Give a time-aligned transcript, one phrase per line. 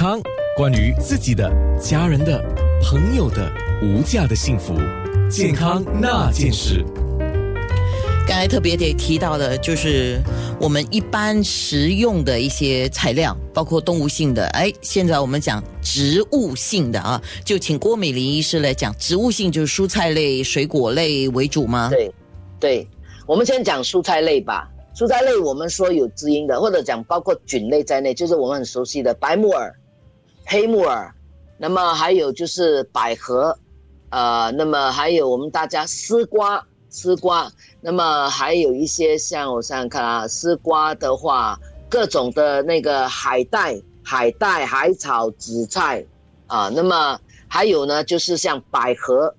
[0.00, 0.18] 康，
[0.56, 2.42] 关于自己的、家人的、
[2.82, 3.52] 朋友的
[3.82, 4.72] 无价的幸福，
[5.28, 6.82] 健康那件事。
[8.26, 10.18] 刚才特别得提到的，就是
[10.58, 14.46] 我们一般食用的一些材料，包括动物性的。
[14.54, 21.90] 哎，现在我们讲植物性的啊，就请郭美玲医师来讲植物性，就是蔬菜类、水果类为主吗？
[21.90, 22.10] 对，
[22.58, 22.88] 对，
[23.26, 24.66] 我们先讲蔬菜类吧。
[24.96, 29.74] 蔬菜类我们说有滋阴的，或者讲包括菌类在内，就是我们很熟悉的白木耳、
[30.50, 31.14] 黑木耳，
[31.58, 33.56] 那么还有就是百合，
[34.08, 36.60] 呃，那么还有我们大家丝瓜。
[36.92, 37.48] 丝瓜，
[37.80, 41.56] 那么还有一些像我想想看啊，丝瓜的话，
[41.88, 46.04] 各种的那个海带、海带、海草、紫菜
[46.48, 49.32] 啊，那么还有呢，就是像百合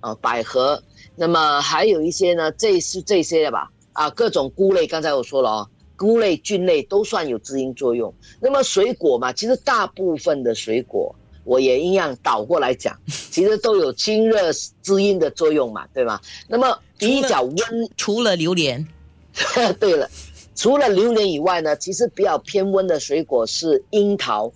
[0.00, 0.82] 啊，百合，
[1.16, 8.14] 那么还有一些呢，这是这些的吧啊，各种菇类，刚才我说了哦，菇类、菌类都算有滋阴作用。
[8.40, 11.14] 那么水果嘛，其实大部分的水果。
[11.44, 16.20] 我也一样倒过来讲， 其实都有清热滋阴的作用嘛，对吗？
[16.46, 17.56] 那么比较温，
[17.96, 18.86] 除了榴莲，
[19.80, 20.06] 对了，
[20.54, 24.52] 除了榴莲以外呢，其实比较偏温的水果是樱桃，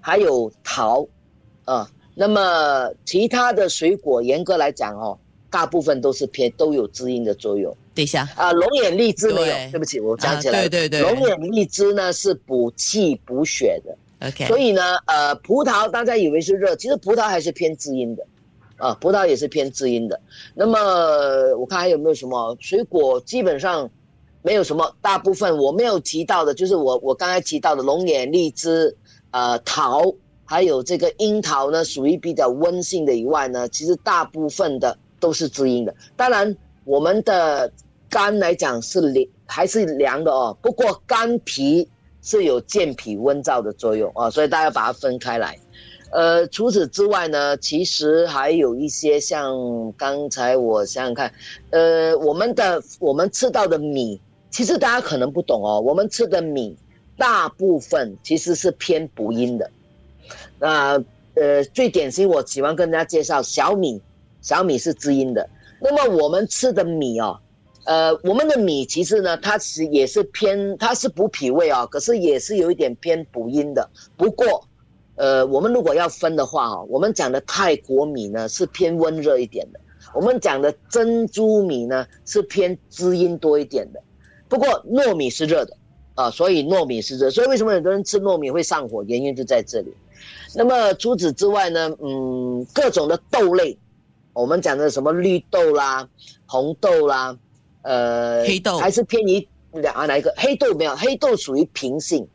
[0.00, 1.06] 还有桃，
[1.66, 5.18] 啊，那么其他的水果严格来讲哦，
[5.54, 7.72] 大部分都是偏都有滋阴的作用。
[7.94, 13.96] 等一下啊，龙眼荔枝没有，对不起，我讲起来，对对对，龙眼荔枝呢是补气补血的。
[14.26, 18.26] OK，所以呢，呃，葡萄大家以为是热，其实葡萄还是偏滋阴的，
[18.78, 20.20] 啊，葡萄也是偏滋阴的。
[20.54, 20.76] 那么
[21.56, 23.88] 我看还有没有什么水果，基本上
[24.42, 28.96] 没有什么，大部分我没有提到的，就是我我刚才提到的龙眼、荔枝、
[29.30, 30.12] 呃桃，
[30.44, 35.94] 还有这个樱桃呢，属于比较温性的以外呢，其实大部分的都是滋阴的。
[36.16, 37.72] 当然，我们的
[38.10, 40.56] 肝来讲是凉，还是凉的哦。
[40.60, 41.88] 不过肝脾。
[42.26, 45.58] 是有健脾温燥的作用哦，所以大家把它分开来。
[46.10, 51.30] 呃，除此之外呢，其实还有一些像刚才我想想看，
[51.68, 54.18] 呃，我们的我们吃到的米，
[54.50, 56.74] 其实大家可能不懂哦，我们吃的米
[57.18, 59.70] 大部分其实是偏补阴的。
[60.58, 60.98] 那
[61.34, 64.00] 呃，最典型我喜欢跟大家介绍小米，
[64.44, 65.48] 小米是滋阴的。
[65.80, 67.40] 那么我们吃的米哦。
[67.86, 73.86] 呃，我们的米其实呢，它其实也是偏，它是补脾胃啊，可是也是有一点偏补阴的。
[74.16, 74.66] 不过，
[75.16, 79.78] 呃，我们如果要分的话哈，我们讲的泰国米呢是偏温热一点的，
[80.14, 84.00] 我们讲的珍珠米呢是偏滋阴多一点的。
[84.48, 85.76] 不过糯米是热的
[86.14, 89.92] 啊，所以糯米是热，所以为什么很多人吃糯米会上火，原因就在这里。
[90.54, 93.76] 那么除此之外呢，嗯，各种的豆类，
[94.34, 96.06] 我们讲的什么绿豆啦、
[96.44, 97.34] 红豆啦。
[97.82, 100.34] 呃，黑豆还是偏于两啊哪一个？
[100.36, 102.26] 黑豆没有，黑豆属于平性，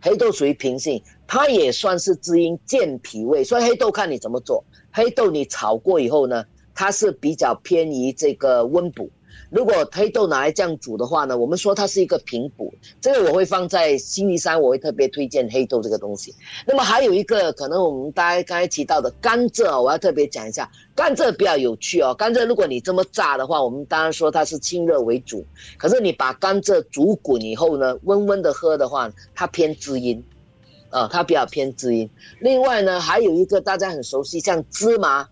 [0.00, 4.62] 黑豆属于平性，它也算是滋阴健脾胃，所以黑豆看你怎么做。
[4.92, 6.44] 黑豆你炒过以后呢，
[6.74, 9.08] 它是比较偏于这个温补。
[9.50, 16.34] 如果黑豆拿来这样煮的话呢，我们说它是一个平补，这个我会放在星期三，我会特别推荐黑豆这个东西。
[16.66, 22.14] 那么还有一个可能，我们大家刚才提到的甘蔗，我要特别讲一下，甘蔗比较有趣哦。
[22.14, 25.44] 甘蔗如果你这么榨的话，我们当然说它是清热为主，
[25.78, 30.22] 可是你把甘蔗煮滚以后呢，温温的喝的话，它偏滋阴，
[30.90, 32.08] 啊，它比较偏滋阴。
[32.40, 35.26] 另外呢，还有一个大家很熟悉，像芝麻。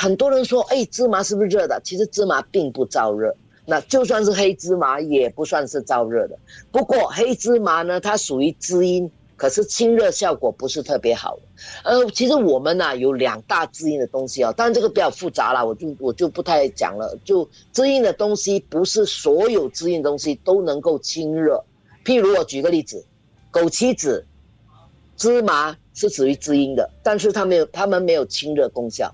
[0.00, 1.80] 很多人说，哎，芝麻是不是热的？
[1.82, 3.34] 其实芝麻并不燥热，
[3.66, 6.38] 那就算是黑芝麻也不算是燥热的。
[6.70, 11.36] 不过黑芝麻呢，它属于滋阴，可是清热效果不是特别好。
[11.82, 17.18] 呃，其实我们呢有两大滋阴的东西哦，当然这个比较复杂了，我就我就不太讲了。
[17.24, 21.60] 就滋阴的东西，不是所有滋阴东西都能够清热。
[22.04, 23.04] 譬如我举个例子，
[23.50, 24.24] 枸杞子、
[25.16, 29.12] 芝麻是属于滋阴的，但是它没有，它们没有清热功效。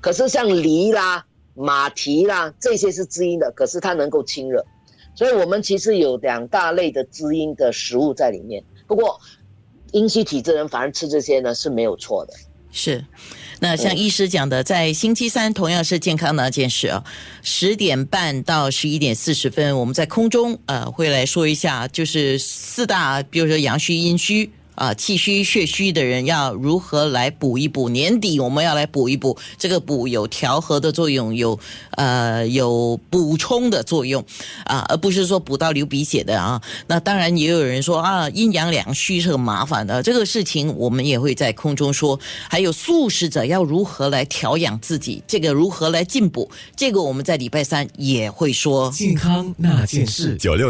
[0.00, 1.24] 可是像梨啦、
[1.54, 4.64] 马蹄啦这些是滋阴的，可是它能够清热，
[5.14, 8.62] 所以我们其实有两大类的滋阴的食物在里面。
[8.86, 9.20] 不过
[9.92, 12.34] 阴虚体质人反而吃这些呢是没有错的。
[12.70, 13.04] 是，
[13.60, 17.02] 那像医师讲的，在星期三同样是健康那件事啊，
[17.42, 24.50] 十点半到十一点四十分，我们在空中呃会来说一下，就是四大，比如说阳虚、阴虚。
[24.78, 27.88] 啊，气虚血虚的人要如何来补一补？
[27.88, 31.58] 年底我们要来补一补，这个补有调和的作用，有
[31.96, 34.24] 呃有补充的作用
[34.64, 36.62] 啊，而不是说补到流鼻血的啊。
[36.86, 42.20] 那当然也有人说啊，阴阳两虚是很麻烦的，这个事情我们也会在空中说。
[42.48, 48.88] 还有素食者要如何来调养自己，这个如何来进补，这个我们在礼拜三也会说。
[48.92, 50.66] 健康那件事，九六。